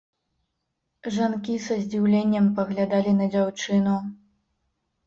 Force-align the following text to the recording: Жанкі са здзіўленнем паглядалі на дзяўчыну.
Жанкі 1.17 1.55
са 1.67 1.77
здзіўленнем 1.83 2.49
паглядалі 2.59 3.17
на 3.23 3.33
дзяўчыну. 3.37 3.97